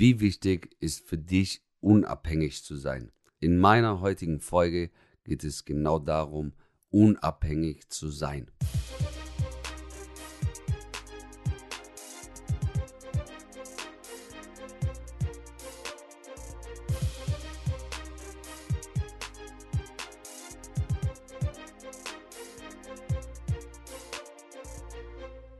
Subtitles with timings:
[0.00, 3.10] Wie wichtig ist für dich, unabhängig zu sein?
[3.40, 4.92] In meiner heutigen Folge
[5.24, 6.52] geht es genau darum,
[6.90, 8.48] unabhängig zu sein.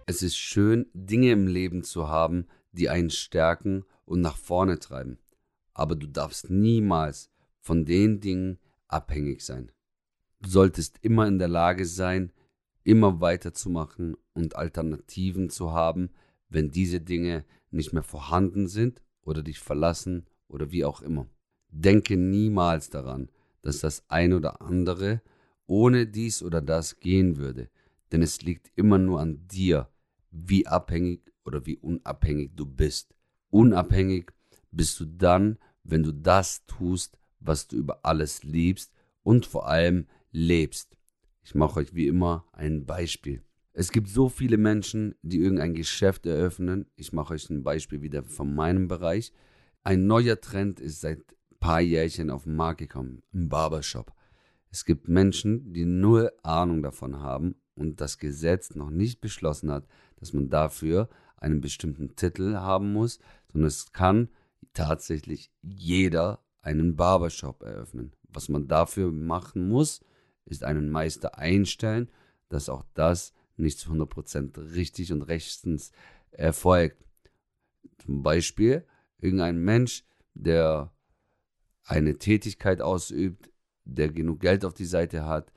[0.07, 5.19] Es ist schön, Dinge im Leben zu haben, die einen stärken und nach vorne treiben.
[5.75, 7.31] Aber du darfst niemals
[7.61, 8.59] von den Dingen
[8.89, 9.71] abhängig sein.
[10.41, 12.33] Du solltest immer in der Lage sein,
[12.85, 16.11] immer weiterzumachen und Alternativen zu haben,
[16.49, 21.29] wenn diese Dinge nicht mehr vorhanden sind oder dich verlassen oder wie auch immer.
[21.71, 23.29] Denke niemals daran,
[23.61, 25.21] dass das ein oder andere
[25.67, 27.69] ohne dies oder das gehen würde,
[28.11, 29.91] denn es liegt immer nur an dir,
[30.31, 33.15] wie abhängig oder wie unabhängig du bist.
[33.51, 34.33] Unabhängig
[34.71, 40.07] bist du dann, wenn du das tust, was du über alles liebst und vor allem
[40.31, 40.97] lebst.
[41.43, 43.43] Ich mache euch wie immer ein Beispiel.
[43.73, 46.87] Es gibt so viele Menschen, die irgendein Geschäft eröffnen.
[46.97, 49.33] Ich mache euch ein Beispiel wieder von meinem Bereich.
[49.85, 54.13] Ein neuer Trend ist seit ein paar Jährchen auf den Markt gekommen, im Barbershop.
[54.71, 59.87] Es gibt Menschen, die null Ahnung davon haben und das Gesetz noch nicht beschlossen hat,
[60.17, 63.19] dass man dafür einen bestimmten Titel haben muss,
[63.53, 64.29] sondern es kann
[64.73, 68.13] tatsächlich jeder einen Barbershop eröffnen.
[68.29, 70.01] Was man dafür machen muss,
[70.45, 72.11] ist einen Meister einstellen,
[72.49, 75.93] dass auch das nicht zu 100% richtig und rechtens
[76.31, 77.03] erfolgt.
[77.99, 78.87] Zum Beispiel
[79.19, 80.93] irgendein Mensch, der
[81.85, 83.51] eine Tätigkeit ausübt,
[83.85, 85.53] der genug Geld auf die Seite hat,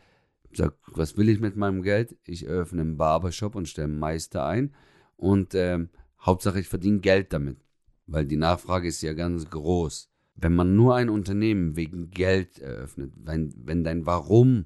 [0.54, 2.18] sagt, was will ich mit meinem Geld?
[2.24, 4.74] Ich eröffne einen Barbershop und stelle einen Meister ein
[5.18, 5.90] und ähm,
[6.20, 7.58] Hauptsache ich verdiene Geld damit,
[8.12, 10.10] weil die Nachfrage ist ja ganz groß.
[10.36, 14.66] Wenn man nur ein Unternehmen wegen Geld eröffnet, wenn, wenn dein Warum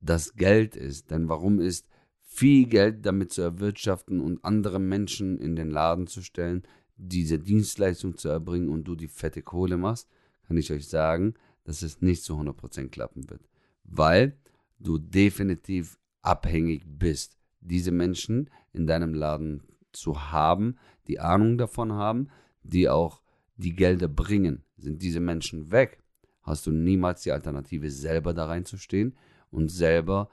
[0.00, 1.86] das Geld ist, dein Warum ist,
[2.20, 6.62] viel Geld damit zu erwirtschaften und andere Menschen in den Laden zu stellen,
[6.96, 10.08] diese Dienstleistung zu erbringen und du die fette Kohle machst,
[10.46, 13.42] kann ich euch sagen, dass es nicht zu 100% klappen wird.
[13.84, 14.36] Weil
[14.78, 19.62] du definitiv abhängig bist, diese Menschen in deinem Laden
[19.92, 20.76] zu haben,
[21.06, 22.28] die Ahnung davon haben,
[22.62, 23.20] die auch
[23.56, 24.64] die Gelder bringen.
[24.76, 25.98] Sind diese Menschen weg,
[26.42, 29.16] hast du niemals die Alternative, selber da reinzustehen
[29.50, 30.28] und selber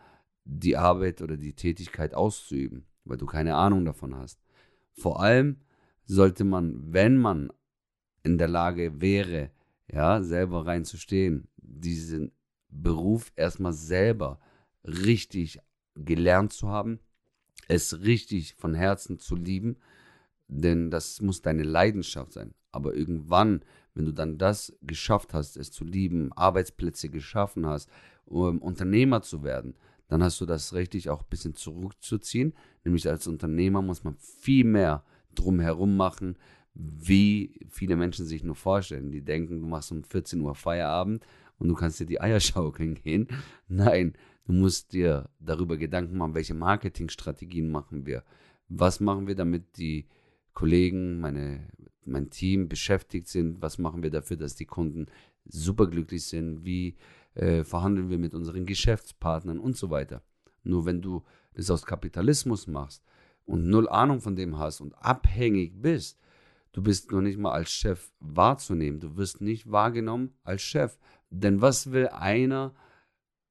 [0.46, 4.40] die Arbeit oder die Tätigkeit auszuüben, weil du keine Ahnung davon hast.
[4.94, 5.58] Vor allem
[6.06, 7.52] sollte man, wenn man
[8.24, 9.52] in der Lage wäre,
[9.92, 12.32] ja, selber reinzustehen, diesen
[12.70, 14.40] Beruf erstmal selber
[14.84, 15.60] richtig
[15.96, 17.00] gelernt zu haben,
[17.68, 19.78] es richtig von Herzen zu lieben,
[20.50, 22.54] denn das muss deine Leidenschaft sein.
[22.72, 23.62] Aber irgendwann,
[23.94, 27.90] wenn du dann das geschafft hast, es zu lieben, Arbeitsplätze geschaffen hast,
[28.26, 29.76] um Unternehmer zu werden,
[30.08, 32.54] dann hast du das richtig auch ein bisschen zurückzuziehen.
[32.84, 35.04] Nämlich als Unternehmer muss man viel mehr
[35.36, 36.36] drumherum machen,
[36.74, 39.12] wie viele Menschen sich nur vorstellen.
[39.12, 41.24] Die denken, du machst um 14 Uhr Feierabend
[41.60, 43.28] und du kannst dir die Eier schaukeln gehen.
[43.68, 44.14] Nein,
[44.46, 48.24] du musst dir darüber Gedanken machen, welche Marketingstrategien machen wir.
[48.68, 50.08] Was machen wir, damit die
[50.60, 51.70] Kollegen, meine,
[52.04, 53.62] mein Team beschäftigt sind?
[53.62, 55.06] Was machen wir dafür, dass die Kunden
[55.46, 56.66] superglücklich sind?
[56.66, 56.98] Wie
[57.34, 60.22] äh, verhandeln wir mit unseren Geschäftspartnern und so weiter?
[60.64, 63.06] Nur wenn du das aus Kapitalismus machst
[63.46, 66.20] und null Ahnung von dem hast und abhängig bist,
[66.72, 69.00] Du bist noch nicht mal als Chef wahrzunehmen.
[69.00, 71.00] Du wirst nicht wahrgenommen als Chef.
[71.30, 72.76] Denn was will einer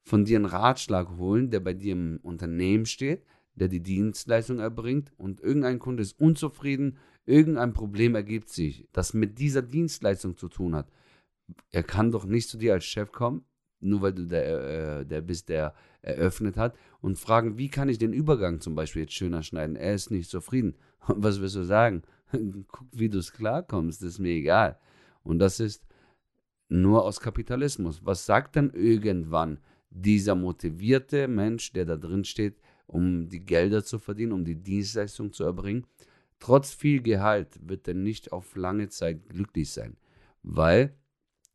[0.05, 3.25] von dir einen Ratschlag holen, der bei dir im Unternehmen steht,
[3.59, 9.39] der die Dienstleistung erbringt und irgendein Kunde ist unzufrieden, irgendein Problem ergibt sich, das mit
[9.39, 10.91] dieser Dienstleistung zu tun hat.
[11.71, 13.45] Er kann doch nicht zu dir als Chef kommen,
[13.81, 17.99] nur weil du der, äh, der bist, der eröffnet hat, und fragen, wie kann ich
[17.99, 19.77] den Übergang zum Beispiel jetzt schöner schneiden?
[19.77, 20.77] Er ist nicht zufrieden.
[21.07, 22.03] Was wirst du sagen?
[22.33, 24.79] Guck, wie du es klarkommst, ist mir egal.
[25.23, 25.87] Und das ist
[26.69, 28.05] nur aus Kapitalismus.
[28.05, 29.59] Was sagt dann irgendwann
[29.91, 32.57] dieser motivierte Mensch, der da drin steht,
[32.89, 35.87] um die Gelder zu verdienen, um die Dienstleistung zu erbringen?
[36.41, 39.97] Trotz viel Gehalt wird er nicht auf lange Zeit glücklich sein,
[40.43, 40.95] weil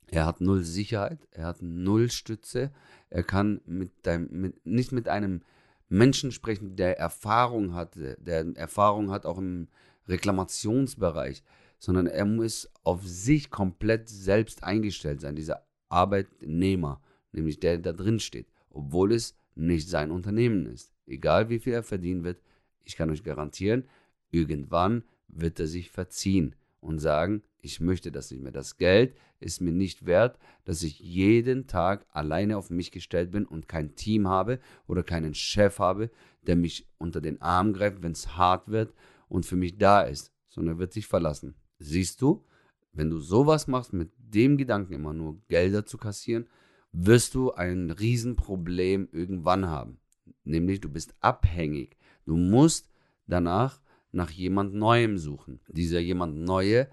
[0.07, 2.71] er hat null Sicherheit, er hat null Stütze,
[3.09, 5.41] er kann mit deinem, mit, nicht mit einem
[5.89, 9.67] Menschen sprechen, der Erfahrung hat, der Erfahrung hat auch im
[10.07, 11.43] Reklamationsbereich,
[11.79, 17.01] sondern er muss auf sich komplett selbst eingestellt sein, dieser Arbeitnehmer,
[17.31, 20.92] nämlich der da drin steht, obwohl es nicht sein Unternehmen ist.
[21.05, 22.41] Egal wie viel er verdienen wird,
[22.83, 23.85] ich kann euch garantieren,
[24.31, 28.51] irgendwann wird er sich verziehen und sagen, Ich möchte das nicht mehr.
[28.51, 33.45] Das Geld ist mir nicht wert, dass ich jeden Tag alleine auf mich gestellt bin
[33.45, 36.11] und kein Team habe oder keinen Chef habe,
[36.45, 38.93] der mich unter den Arm greift, wenn es hart wird
[39.29, 41.55] und für mich da ist, sondern wird sich verlassen.
[41.79, 42.43] Siehst du,
[42.91, 46.49] wenn du sowas machst, mit dem Gedanken immer nur Gelder zu kassieren,
[46.91, 49.99] wirst du ein Riesenproblem irgendwann haben.
[50.43, 51.97] Nämlich du bist abhängig.
[52.25, 52.89] Du musst
[53.27, 53.81] danach
[54.11, 55.59] nach jemand Neuem suchen.
[55.67, 56.87] Dieser jemand Neue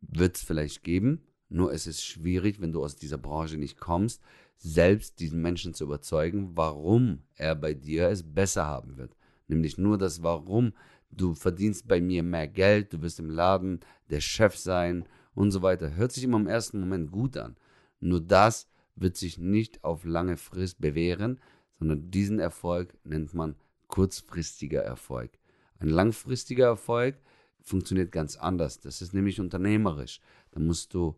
[0.00, 4.22] wird es vielleicht geben, nur es ist schwierig, wenn du aus dieser Branche nicht kommst,
[4.56, 9.16] selbst diesen Menschen zu überzeugen, warum er bei dir es besser haben wird.
[9.46, 10.72] Nämlich nur das Warum.
[11.10, 13.80] Du verdienst bei mir mehr Geld, du wirst im Laden
[14.10, 15.94] der Chef sein und so weiter.
[15.94, 17.56] Hört sich immer im ersten Moment gut an.
[18.00, 21.40] Nur das wird sich nicht auf lange Frist bewähren,
[21.78, 25.30] sondern diesen Erfolg nennt man kurzfristiger Erfolg.
[25.78, 27.16] Ein langfristiger Erfolg
[27.60, 28.80] funktioniert ganz anders.
[28.80, 30.20] Das ist nämlich unternehmerisch.
[30.50, 31.16] Da musst du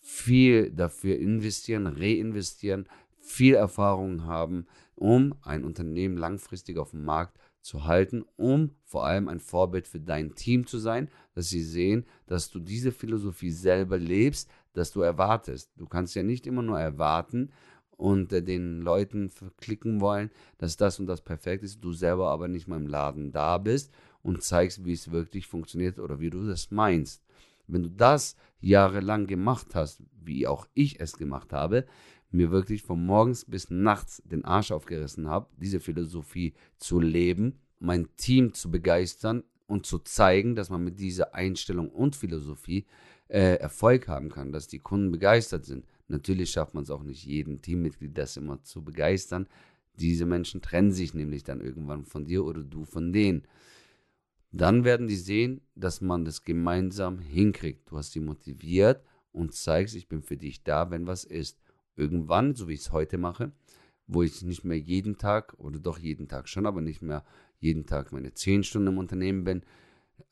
[0.00, 2.88] viel dafür investieren, reinvestieren,
[3.18, 4.66] viel Erfahrung haben,
[4.96, 10.00] um ein Unternehmen langfristig auf dem Markt zu halten, um vor allem ein Vorbild für
[10.00, 15.00] dein Team zu sein, dass sie sehen, dass du diese Philosophie selber lebst, dass du
[15.00, 15.70] erwartest.
[15.76, 17.52] Du kannst ja nicht immer nur erwarten
[18.02, 22.48] und äh, den Leuten verklicken wollen, dass das und das perfekt ist, du selber aber
[22.48, 26.44] nicht mal im Laden da bist und zeigst, wie es wirklich funktioniert oder wie du
[26.44, 27.22] das meinst.
[27.68, 31.86] Wenn du das jahrelang gemacht hast, wie auch ich es gemacht habe,
[32.32, 38.08] mir wirklich von morgens bis nachts den Arsch aufgerissen habe, diese Philosophie zu leben, mein
[38.16, 42.84] Team zu begeistern und zu zeigen, dass man mit dieser Einstellung und Philosophie
[43.28, 45.86] äh, Erfolg haben kann, dass die Kunden begeistert sind.
[46.12, 49.48] Natürlich schafft man es auch nicht, jeden Teammitglied das immer zu begeistern.
[49.94, 53.48] Diese Menschen trennen sich nämlich dann irgendwann von dir oder du von denen.
[54.50, 57.90] Dann werden die sehen, dass man das gemeinsam hinkriegt.
[57.90, 61.58] Du hast sie motiviert und zeigst, ich bin für dich da, wenn was ist.
[61.96, 63.52] Irgendwann, so wie ich es heute mache,
[64.06, 67.24] wo ich nicht mehr jeden Tag oder doch jeden Tag schon, aber nicht mehr
[67.58, 69.62] jeden Tag meine zehn Stunden im Unternehmen bin,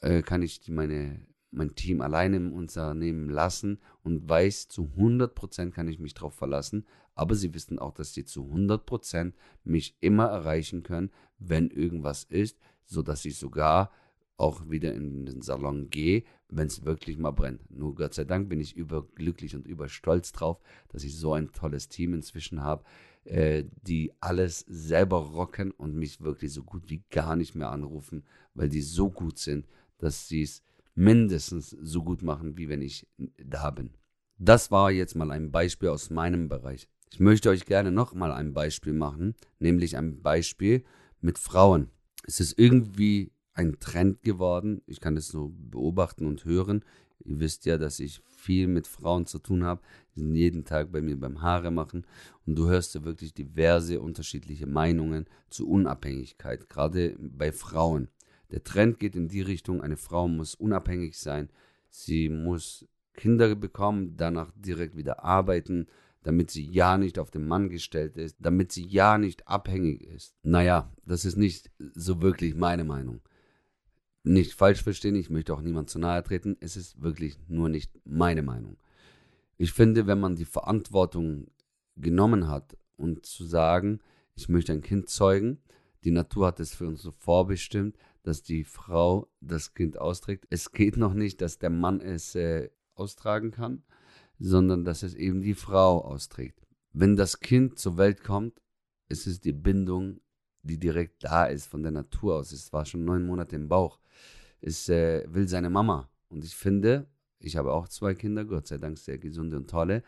[0.00, 5.88] äh, kann ich meine, mein Team alleine im Unternehmen lassen und weiß, zu 100% kann
[5.88, 6.87] ich mich darauf verlassen.
[7.14, 9.32] Aber sie wissen auch, dass sie zu 100%
[9.64, 13.91] mich immer erreichen können, wenn irgendwas ist, sodass ich sogar
[14.37, 17.70] auch wieder in den Salon gehe, wenn es wirklich mal brennt.
[17.70, 21.88] Nur Gott sei Dank bin ich überglücklich und überstolz drauf, dass ich so ein tolles
[21.88, 22.85] Team inzwischen habe,
[23.25, 28.25] äh, die alles selber rocken und mich wirklich so gut wie gar nicht mehr anrufen,
[28.55, 29.67] weil die so gut sind,
[29.99, 30.62] dass sie es
[31.00, 33.08] mindestens so gut machen, wie wenn ich
[33.43, 33.91] da bin.
[34.38, 36.88] Das war jetzt mal ein Beispiel aus meinem Bereich.
[37.11, 40.85] Ich möchte euch gerne noch mal ein Beispiel machen, nämlich ein Beispiel
[41.20, 41.91] mit Frauen.
[42.25, 44.82] Es ist irgendwie ein Trend geworden.
[44.87, 46.85] Ich kann das so beobachten und hören.
[47.25, 49.81] Ihr wisst ja, dass ich viel mit Frauen zu tun habe.
[50.14, 52.06] Die sind jeden Tag bei mir beim Haare machen.
[52.46, 58.08] Und du hörst ja wirklich diverse unterschiedliche Meinungen zur Unabhängigkeit, gerade bei Frauen.
[58.50, 61.50] Der Trend geht in die Richtung, eine Frau muss unabhängig sein.
[61.88, 65.87] Sie muss Kinder bekommen, danach direkt wieder arbeiten,
[66.23, 70.35] damit sie ja nicht auf den Mann gestellt ist, damit sie ja nicht abhängig ist.
[70.43, 73.20] Naja, das ist nicht so wirklich meine Meinung
[74.23, 77.91] nicht falsch verstehen, ich möchte auch niemand zu nahe treten, es ist wirklich nur nicht
[78.05, 78.76] meine Meinung.
[79.56, 81.48] Ich finde, wenn man die Verantwortung
[81.96, 84.01] genommen hat und zu sagen,
[84.34, 85.58] ich möchte ein Kind zeugen,
[86.05, 90.46] die Natur hat es für uns so vorbestimmt, dass die Frau das Kind austrägt.
[90.50, 93.82] Es geht noch nicht, dass der Mann es äh, austragen kann,
[94.39, 96.67] sondern dass es eben die Frau austrägt.
[96.93, 98.60] Wenn das Kind zur Welt kommt,
[99.08, 100.20] ist es die Bindung,
[100.62, 102.53] die direkt da ist von der Natur aus.
[102.53, 104.00] Es war schon neun Monate im Bauch
[104.60, 106.08] ist, äh, will seine Mama.
[106.29, 107.06] Und ich finde,
[107.39, 110.03] ich habe auch zwei Kinder, Gott sei Dank sehr gesunde und tolle.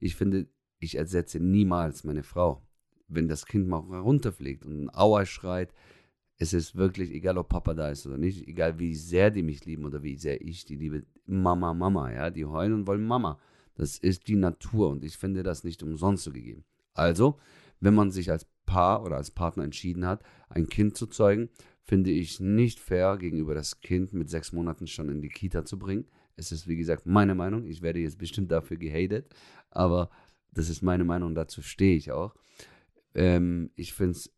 [0.00, 0.48] Ich finde,
[0.78, 2.62] ich ersetze niemals meine Frau.
[3.08, 5.72] Wenn das Kind mal runterfliegt und ein Auer schreit,
[6.38, 9.64] es ist wirklich, egal ob Papa da ist oder nicht, egal wie sehr die mich
[9.64, 13.38] lieben oder wie sehr ich die liebe, Mama, Mama, ja, die heulen und wollen Mama.
[13.74, 16.64] Das ist die Natur und ich finde das nicht umsonst so gegeben.
[16.94, 17.38] Also,
[17.80, 21.48] wenn man sich als Paar oder als Partner entschieden hat, ein Kind zu zeugen,
[21.82, 25.78] finde ich nicht fair, gegenüber das Kind mit sechs Monaten schon in die Kita zu
[25.78, 26.06] bringen.
[26.36, 27.64] Es ist, wie gesagt, meine Meinung.
[27.66, 29.34] Ich werde jetzt bestimmt dafür gehatet,
[29.70, 30.10] aber
[30.52, 32.34] das ist meine Meinung, dazu stehe ich auch.
[33.14, 34.30] Ähm, ich finde es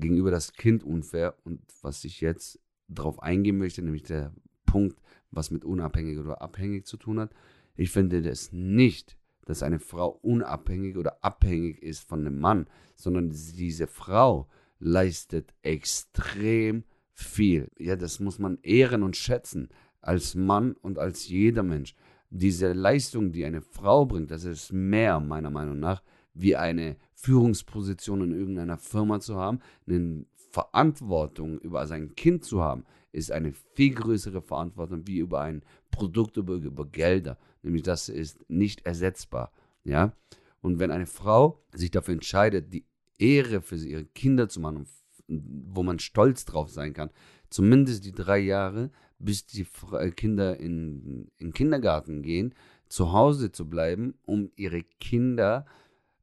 [0.00, 4.32] gegenüber das Kind unfair und was ich jetzt darauf eingehen möchte, nämlich der
[4.66, 7.32] Punkt, was mit unabhängig oder abhängig zu tun hat.
[7.76, 9.16] Ich finde das nicht,
[9.46, 12.66] dass eine Frau unabhängig oder abhängig ist von einem Mann,
[12.96, 17.70] sondern diese Frau leistet extrem viel.
[17.78, 19.68] Ja, das muss man ehren und schätzen
[20.00, 21.94] als Mann und als jeder Mensch.
[22.32, 26.02] diese Leistung, die eine Frau bringt, das ist mehr meiner Meinung nach,
[26.32, 32.84] wie eine Führungsposition in irgendeiner Firma zu haben, eine Verantwortung über sein Kind zu haben,
[33.12, 37.38] ist eine viel größere Verantwortung wie über ein Produkt, über, über Gelder.
[37.62, 39.52] Nämlich das ist nicht ersetzbar.
[39.84, 40.12] Ja?
[40.60, 42.84] Und wenn eine Frau sich dafür entscheidet, die
[43.18, 44.86] Ehre für ihre Kinder zu machen,
[45.28, 47.10] wo man stolz drauf sein kann,
[47.50, 52.54] zumindest die drei Jahre, bis die äh, Kinder in, in Kindergarten gehen,
[52.88, 55.66] zu Hause zu bleiben, um ihre Kinder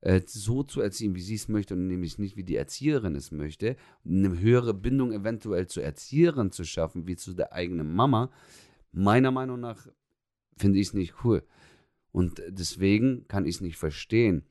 [0.02, 3.32] äh, so zu erziehen, wie sie es möchte und nämlich nicht, wie die Erzieherin es
[3.32, 3.76] möchte,
[4.06, 8.32] eine höhere Bindung eventuell zur Erzieherin zu schaffen, wie zu der eigenen Mama,
[8.92, 9.88] meiner Meinung nach
[10.56, 11.44] finde ich es nicht cool.
[12.12, 14.44] Und deswegen kann ich es nicht verstehen,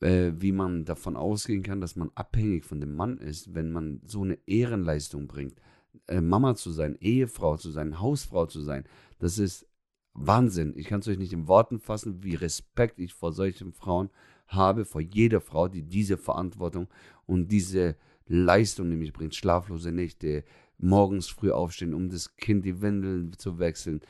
[0.00, 4.00] äh, wie man davon ausgehen kann, dass man abhängig von dem Mann ist, wenn man
[4.04, 5.60] so eine Ehrenleistung bringt.
[6.06, 8.84] Äh, Mama zu sein, Ehefrau zu sein, Hausfrau zu sein,
[9.18, 9.66] das ist
[10.14, 10.74] Wahnsinn.
[10.76, 14.10] Ich kann es euch nicht in Worten fassen, wie Respekt ich vor solchen Frauen
[14.48, 16.88] habe, vor jeder Frau, die diese Verantwortung
[17.26, 19.34] und diese Leistung nämlich bringt.
[19.34, 20.44] Schlaflose Nächte,
[20.78, 24.00] morgens früh aufstehen, um das Kind die Windeln zu wechseln,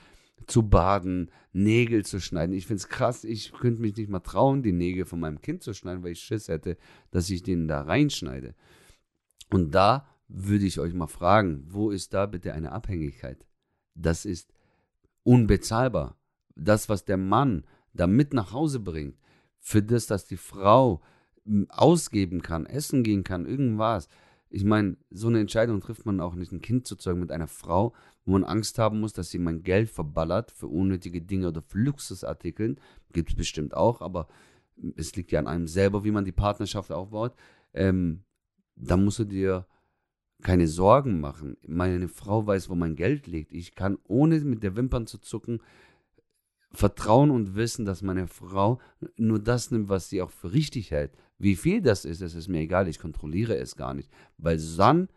[0.47, 2.55] zu baden, Nägel zu schneiden.
[2.55, 5.63] Ich finde es krass, ich könnte mich nicht mal trauen, die Nägel von meinem Kind
[5.63, 6.77] zu schneiden, weil ich Schiss hätte,
[7.11, 8.55] dass ich den da reinschneide.
[9.51, 13.45] Und da würde ich euch mal fragen, wo ist da bitte eine Abhängigkeit?
[13.95, 14.53] Das ist
[15.23, 16.17] unbezahlbar.
[16.55, 19.19] Das, was der Mann da mit nach Hause bringt,
[19.61, 21.01] für das, dass die Frau
[21.45, 24.09] hm, ausgeben kann, essen gehen kann, irgendwas.
[24.51, 27.49] Ich meine, so eine Entscheidung trifft man auch nicht, ein Kind zu zeugen mit einer
[27.49, 27.93] Frau,
[28.25, 31.79] wo man Angst haben muss, dass sie mein Geld verballert für unnötige Dinge oder für
[31.79, 32.81] Luxusartikeln.
[33.13, 34.29] Gibt es bestimmt auch, aber
[34.97, 37.35] es liegt ja an einem selber, wie man die Partnerschaft aufbaut.
[37.75, 38.25] Ähm,
[38.77, 39.67] da musst du dir
[40.43, 41.57] keine Sorgen machen.
[41.67, 43.53] Meine Frau weiß, wo mein Geld liegt.
[43.53, 45.61] Ich kann ohne mit der Wimpern zu zucken
[46.73, 48.81] vertrauen und wissen, dass meine Frau
[49.17, 51.13] nur das nimmt, was sie auch für richtig hält.
[51.39, 52.89] Wie viel das ist, das ist mir egal.
[52.89, 54.11] Ich kontrolliere es gar nicht.
[54.37, 55.09] Weil dann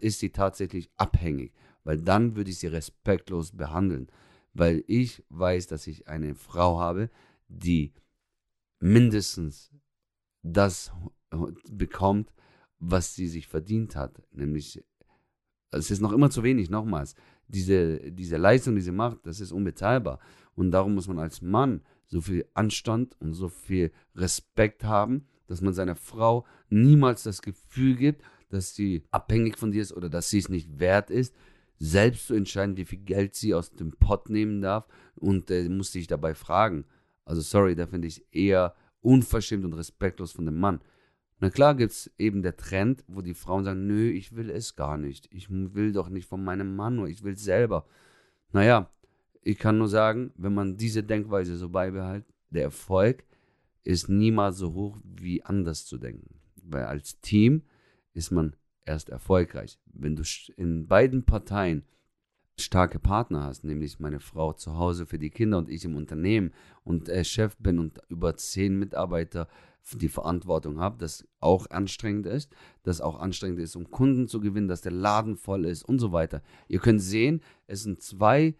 [0.00, 1.52] ist sie tatsächlich abhängig.
[1.84, 4.08] Weil dann würde ich sie respektlos behandeln.
[4.54, 7.10] Weil ich weiß, dass ich eine Frau habe,
[7.48, 7.92] die
[8.80, 9.70] mindestens
[10.42, 10.92] das
[11.70, 12.32] bekommt,
[12.78, 14.20] was sie sich verdient hat.
[14.32, 14.82] Nämlich,
[15.70, 17.14] es ist noch immer zu wenig, nochmals.
[17.48, 20.18] Diese, diese Leistung, die sie macht, das ist unbezahlbar.
[20.54, 25.60] Und darum muss man als Mann so viel Anstand und so viel Respekt haben, dass
[25.60, 30.30] man seiner Frau niemals das Gefühl gibt, dass sie abhängig von dir ist oder dass
[30.30, 31.34] sie es nicht wert ist,
[31.78, 35.90] selbst zu entscheiden, wie viel Geld sie aus dem Pott nehmen darf und äh, muss
[35.92, 36.84] sich dabei fragen.
[37.24, 40.80] Also sorry, da finde ich eher unverschämt und respektlos von dem Mann.
[41.42, 44.76] Na klar gibt es eben der Trend, wo die Frauen sagen, nö, ich will es
[44.76, 45.26] gar nicht.
[45.32, 47.84] Ich will doch nicht von meinem Mann, nur ich will es selber.
[48.52, 48.88] Naja,
[49.42, 53.24] ich kann nur sagen, wenn man diese Denkweise so beibehält, der Erfolg
[53.82, 56.36] ist niemals so hoch wie anders zu denken.
[56.62, 57.62] Weil als Team
[58.14, 58.54] ist man
[58.86, 59.80] erst erfolgreich.
[59.86, 60.22] Wenn du
[60.56, 61.82] in beiden Parteien
[62.56, 66.52] starke Partner hast, nämlich meine Frau zu Hause für die Kinder und ich im Unternehmen
[66.84, 69.48] und äh, Chef bin und über zehn Mitarbeiter
[69.94, 74.68] die Verantwortung habe, das auch anstrengend ist, das auch anstrengend ist, um Kunden zu gewinnen,
[74.68, 76.42] dass der Laden voll ist und so weiter.
[76.68, 78.54] Ihr könnt sehen, es sind zwei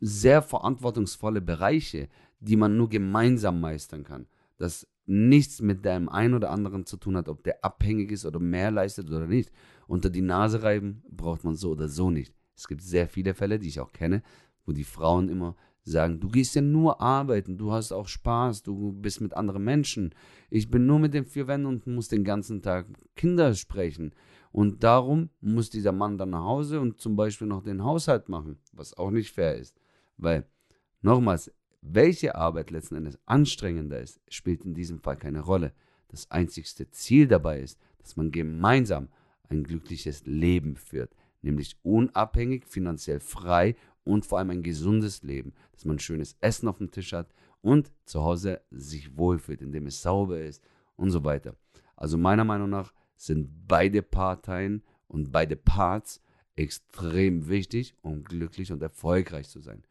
[0.00, 2.08] sehr verantwortungsvolle Bereiche,
[2.40, 4.26] die man nur gemeinsam meistern kann.
[4.56, 8.38] Das nichts mit dem einen oder anderen zu tun hat, ob der abhängig ist oder
[8.38, 9.50] mehr leistet oder nicht.
[9.86, 12.34] Unter die Nase reiben braucht man so oder so nicht.
[12.54, 14.22] Es gibt sehr viele Fälle, die ich auch kenne,
[14.66, 18.92] wo die Frauen immer sagen, du gehst ja nur arbeiten, du hast auch Spaß, du
[18.92, 20.14] bist mit anderen Menschen.
[20.50, 24.12] Ich bin nur mit den vier Wänden und muss den ganzen Tag Kinder sprechen.
[24.52, 28.58] Und darum muss dieser Mann dann nach Hause und zum Beispiel noch den Haushalt machen,
[28.72, 29.76] was auch nicht fair ist.
[30.16, 30.46] Weil,
[31.02, 35.72] nochmals, welche Arbeit letzten Endes anstrengender ist, spielt in diesem Fall keine Rolle.
[36.08, 39.08] Das einzigste Ziel dabei ist, dass man gemeinsam
[39.48, 43.76] ein glückliches Leben führt, nämlich unabhängig, finanziell frei
[44.08, 47.92] und vor allem ein gesundes Leben, dass man schönes Essen auf dem Tisch hat und
[48.06, 50.64] zu Hause sich wohlfühlt, indem es sauber ist
[50.96, 51.54] und so weiter.
[51.94, 56.22] Also meiner Meinung nach sind beide Parteien und beide Parts
[56.56, 59.84] extrem wichtig, um glücklich und erfolgreich zu sein.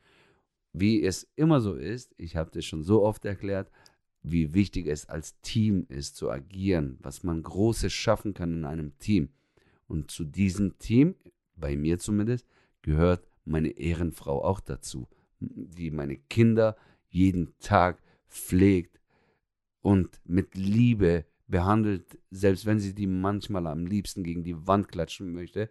[0.74, 3.70] Wie es immer so ist, ich habe das schon so oft erklärt,
[4.24, 8.98] wie wichtig es als Team ist zu agieren, was man Großes schaffen kann in einem
[8.98, 9.30] Team.
[9.88, 11.16] Und zu diesem Team,
[11.56, 12.48] bei mir zumindest,
[12.82, 15.08] gehört meine Ehrenfrau auch dazu,
[15.40, 16.76] die meine Kinder
[17.10, 19.00] jeden Tag pflegt
[19.82, 25.32] und mit Liebe behandelt, selbst wenn sie die manchmal am liebsten gegen die Wand klatschen
[25.32, 25.70] möchte,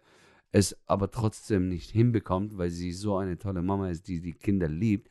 [0.51, 4.67] es aber trotzdem nicht hinbekommt, weil sie so eine tolle Mama ist, die die Kinder
[4.67, 5.09] liebt.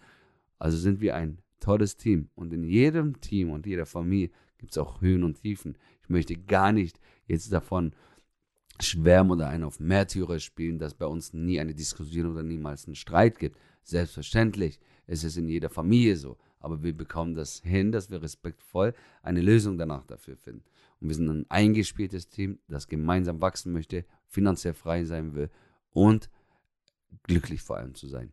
[0.58, 2.30] Also sind wir ein tolles Team.
[2.34, 5.76] Und in jedem Team und jeder Familie gibt es auch Höhen und Tiefen.
[6.02, 7.92] Ich möchte gar nicht jetzt davon
[8.80, 12.94] schwärmen oder einen auf Märtyrer spielen, dass bei uns nie eine Diskussion oder niemals einen
[12.94, 13.58] Streit gibt.
[13.82, 16.36] Selbstverständlich ist es in jeder Familie so.
[16.58, 20.64] Aber wir bekommen das hin, dass wir respektvoll eine Lösung danach dafür finden.
[21.00, 25.50] Und wir sind ein eingespieltes Team, das gemeinsam wachsen möchte, finanziell frei sein will
[25.90, 26.30] und
[27.22, 28.32] glücklich vor allem zu sein.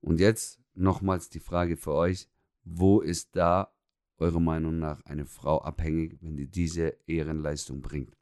[0.00, 2.28] Und jetzt nochmals die Frage für euch,
[2.64, 3.72] wo ist da
[4.18, 8.17] eurer Meinung nach eine Frau abhängig, wenn die diese Ehrenleistung bringt?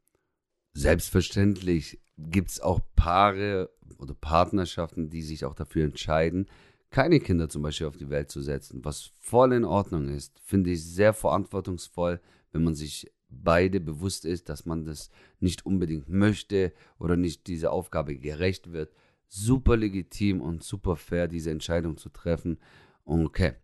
[0.77, 6.47] Selbstverständlich gibt es auch Paare oder Partnerschaften, die sich auch dafür entscheiden,
[6.91, 10.71] keine Kinder zum Beispiel auf die Welt zu setzen, was voll in Ordnung ist, finde
[10.71, 12.21] ich sehr verantwortungsvoll,
[12.53, 17.73] wenn man sich beide bewusst ist, dass man das nicht unbedingt möchte oder nicht dieser
[17.73, 18.93] Aufgabe gerecht wird.
[19.29, 22.59] Super legitim und super fair, diese Entscheidung zu treffen.
[23.05, 23.55] Okay.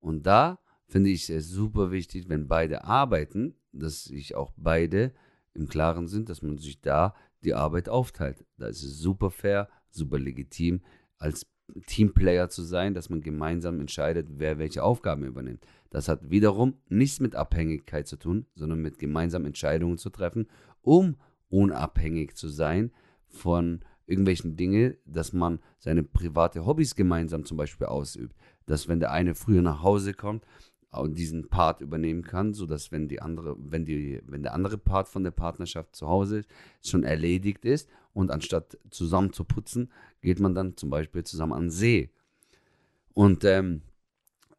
[0.00, 5.12] Und da finde ich es super wichtig, wenn beide arbeiten, dass sich auch beide
[5.56, 8.44] im Klaren sind, dass man sich da die Arbeit aufteilt.
[8.58, 10.82] Da ist es super fair, super legitim,
[11.18, 11.46] als
[11.86, 15.64] Teamplayer zu sein, dass man gemeinsam entscheidet, wer welche Aufgaben übernimmt.
[15.90, 20.48] Das hat wiederum nichts mit Abhängigkeit zu tun, sondern mit gemeinsamen Entscheidungen zu treffen,
[20.82, 21.16] um
[21.48, 22.92] unabhängig zu sein
[23.26, 28.36] von irgendwelchen Dingen, dass man seine private Hobbys gemeinsam zum Beispiel ausübt.
[28.66, 30.44] Dass wenn der eine früher nach Hause kommt,
[31.00, 35.08] und diesen Part übernehmen kann, sodass wenn die andere, wenn die, wenn der andere Part
[35.08, 36.48] von der Partnerschaft zu Hause ist,
[36.82, 41.64] schon erledigt ist und anstatt zusammen zu putzen, geht man dann zum Beispiel zusammen an
[41.64, 42.10] den See.
[43.12, 43.82] Und ähm,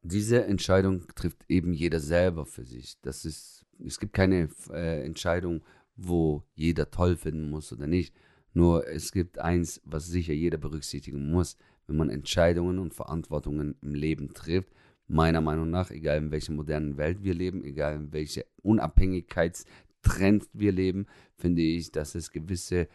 [0.02, 3.00] diese Entscheidung trifft eben jeder selber für sich.
[3.02, 5.64] Das ist, es gibt keine äh, Entscheidung,
[5.96, 8.16] wo jeder toll finden muss oder nicht.
[8.54, 13.94] Nur es gibt eins, was sicher jeder berücksichtigen muss, wenn man Entscheidungen und Verantwortungen im
[13.94, 14.72] Leben trifft.
[15.08, 20.72] Meiner Meinung nach, egal in welcher modernen Welt wir leben, egal in welcher Unabhängigkeitstrend wir
[20.72, 22.88] leben, finde ich, dass es gewisse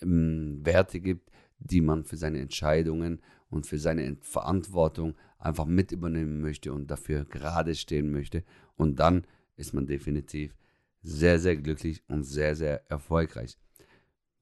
[0.00, 3.20] ähm, Werte gibt, die man für seine Entscheidungen
[3.50, 8.44] und für seine Verantwortung einfach mit übernehmen möchte und dafür gerade stehen möchte.
[8.76, 10.54] Und dann ist man definitiv
[11.02, 13.58] sehr, sehr glücklich und sehr, sehr erfolgreich.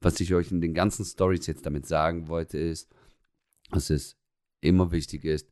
[0.01, 2.93] Was ich euch in den ganzen Stories jetzt damit sagen wollte, ist,
[3.71, 4.17] dass es
[4.61, 5.51] immer wichtig ist,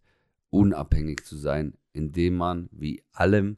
[0.50, 3.58] unabhängig zu sein, indem man wie allem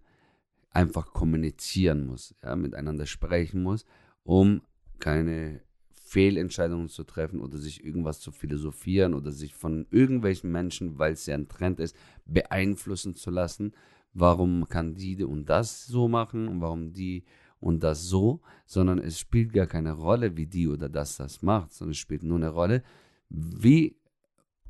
[0.72, 3.86] einfach kommunizieren muss, ja, miteinander sprechen muss,
[4.24, 4.62] um
[5.00, 5.62] keine
[6.10, 11.26] Fehlentscheidungen zu treffen oder sich irgendwas zu philosophieren oder sich von irgendwelchen Menschen, weil es
[11.28, 13.74] ja ein Trend ist, beeinflussen zu lassen.
[14.14, 17.26] Warum kann die und das so machen und warum die
[17.60, 21.74] und das so, sondern es spielt gar keine Rolle, wie die oder das das macht,
[21.74, 22.84] sondern es spielt nur eine Rolle,
[23.30, 23.99] wie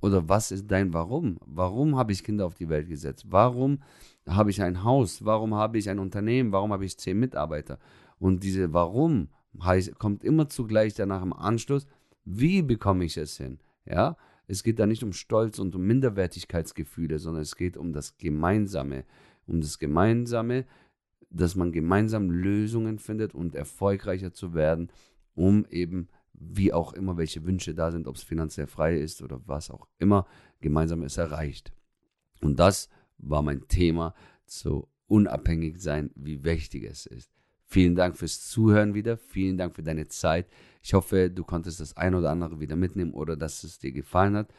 [0.01, 1.37] oder was ist dein Warum?
[1.45, 3.25] Warum habe ich Kinder auf die Welt gesetzt?
[3.29, 3.79] Warum
[4.27, 5.25] habe ich ein Haus?
[5.25, 6.51] Warum habe ich ein Unternehmen?
[6.51, 7.79] Warum habe ich zehn Mitarbeiter?
[8.19, 9.29] Und diese Warum
[9.61, 11.87] heißt, kommt immer zugleich danach im Anschluss,
[12.25, 13.59] wie bekomme ich es hin?
[13.85, 18.17] Ja, es geht da nicht um Stolz und um Minderwertigkeitsgefühle, sondern es geht um das
[18.17, 19.05] Gemeinsame,
[19.47, 20.65] um das Gemeinsame,
[21.29, 24.91] dass man gemeinsam Lösungen findet und erfolgreicher zu werden,
[25.35, 26.09] um eben,
[26.39, 29.87] wie auch immer, welche Wünsche da sind, ob es finanziell frei ist oder was auch
[29.97, 30.25] immer,
[30.61, 31.71] gemeinsam es erreicht.
[32.41, 37.29] Und das war mein Thema zu unabhängig sein, wie wichtig es ist.
[37.65, 39.17] Vielen Dank fürs Zuhören wieder.
[39.17, 40.47] Vielen Dank für deine Zeit.
[40.81, 44.35] Ich hoffe, du konntest das ein oder andere wieder mitnehmen oder dass es dir gefallen
[44.35, 44.51] hat.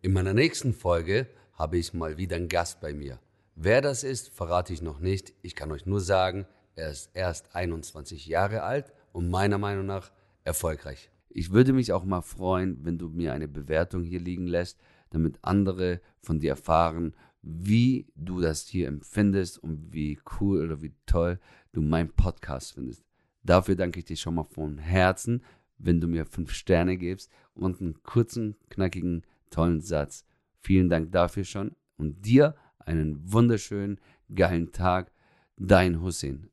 [0.00, 3.20] In meiner nächsten Folge habe ich mal wieder einen Gast bei mir.
[3.54, 5.34] Wer das ist, verrate ich noch nicht.
[5.42, 10.12] Ich kann euch nur sagen, er ist erst 21 Jahre alt und meiner Meinung nach
[10.44, 11.10] erfolgreich.
[11.30, 15.38] Ich würde mich auch mal freuen, wenn du mir eine Bewertung hier liegen lässt, damit
[15.42, 21.38] andere von dir erfahren, wie du das hier empfindest und wie cool oder wie toll
[21.72, 23.04] du meinen Podcast findest.
[23.42, 25.42] Dafür danke ich dir schon mal von Herzen,
[25.78, 30.24] wenn du mir fünf Sterne gibst und einen kurzen, knackigen, tollen Satz.
[30.60, 34.00] Vielen Dank dafür schon und dir einen wunderschönen,
[34.34, 35.12] geilen Tag.
[35.56, 36.50] Dein Hussein.